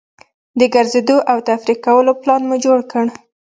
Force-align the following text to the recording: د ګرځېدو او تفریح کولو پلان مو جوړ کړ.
د 0.59 0.61
ګرځېدو 0.73 1.17
او 1.31 1.37
تفریح 1.49 1.77
کولو 1.85 2.11
پلان 2.21 2.41
مو 2.49 2.55
جوړ 2.65 2.79
کړ. 2.91 3.05